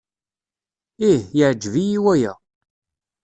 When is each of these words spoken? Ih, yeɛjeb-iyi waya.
Ih, 1.09 1.21
yeɛjeb-iyi 1.37 1.97
waya. 2.05 2.33